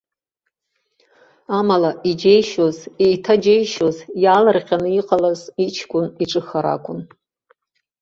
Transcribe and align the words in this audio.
Амала, 1.59 1.91
иџьеишьоз, 2.09 2.77
еиҭаџьеишьоз 3.05 3.97
иаалырҟьаны 4.23 4.89
иҟалаз 4.99 5.41
иҷкәын 5.65 6.05
иҿыхара 6.23 6.71
акәын. 6.75 6.99